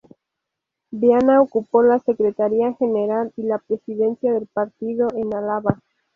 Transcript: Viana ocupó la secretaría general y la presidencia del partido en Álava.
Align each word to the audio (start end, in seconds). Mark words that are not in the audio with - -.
Viana 0.89 1.43
ocupó 1.43 1.83
la 1.83 1.99
secretaría 1.99 2.73
general 2.73 3.31
y 3.37 3.43
la 3.43 3.59
presidencia 3.59 4.33
del 4.33 4.47
partido 4.47 5.07
en 5.15 5.31
Álava. 5.35 5.77